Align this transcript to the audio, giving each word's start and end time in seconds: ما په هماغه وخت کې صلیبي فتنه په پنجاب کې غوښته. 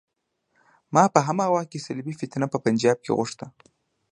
ما 0.93 1.03
په 1.13 1.19
هماغه 1.27 1.53
وخت 1.53 1.69
کې 1.71 1.83
صلیبي 1.87 2.13
فتنه 2.19 2.45
په 2.51 2.57
پنجاب 2.65 2.97
کې 3.03 3.15
غوښته. 3.17 3.45